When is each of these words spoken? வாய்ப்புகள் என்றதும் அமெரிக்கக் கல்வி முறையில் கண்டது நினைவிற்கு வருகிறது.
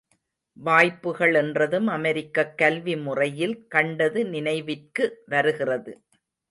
வாய்ப்புகள் 0.57 1.33
என்றதும் 1.33 1.87
அமெரிக்கக் 1.87 2.57
கல்வி 2.57 2.97
முறையில் 2.97 3.67
கண்டது 3.67 4.25
நினைவிற்கு 4.25 5.23
வருகிறது. 5.25 5.93